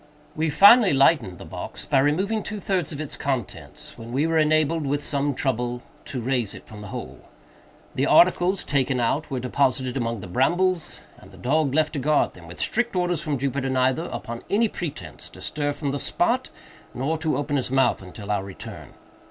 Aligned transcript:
We, 0.35 0.49
finally, 0.49 0.93
lightened 0.93 1.37
the 1.37 1.45
box 1.45 1.85
by 1.85 1.99
removing 1.99 2.41
two 2.41 2.59
thirds 2.59 2.91
of 2.91 2.99
its 2.99 3.15
contents, 3.15 3.99
when 3.99 4.11
we 4.11 4.25
were 4.25 4.39
enabled, 4.39 4.83
with 4.87 5.03
some 5.03 5.35
trouble, 5.35 5.83
to 6.05 6.19
raise 6.19 6.55
it 6.55 6.65
from 6.65 6.81
the 6.81 6.87
hole. 6.87 7.19
The 7.93 8.07
articles 8.07 8.63
taken 8.63 8.99
out 8.99 9.29
were 9.29 9.39
deposited 9.39 9.95
among 9.95 10.21
the 10.21 10.25
brambles, 10.27 11.01
and 11.19 11.29
the 11.29 11.37
dog 11.37 11.75
left 11.75 11.93
to 11.93 11.99
guard 11.99 12.33
them, 12.33 12.47
with 12.47 12.59
strict 12.59 12.95
orders 12.95 13.21
from 13.21 13.37
Jupiter 13.37 13.69
neither, 13.69 14.05
upon 14.05 14.41
any 14.49 14.67
pretence, 14.67 15.29
to 15.29 15.39
stir 15.39 15.71
from 15.71 15.91
the 15.91 15.99
spot, 15.99 16.49
nor 16.95 17.15
to 17.19 17.37
open 17.37 17.55
his 17.55 17.69
mouth 17.69 18.01
until 18.01 18.31
our 18.31 18.43
return. 18.43 18.95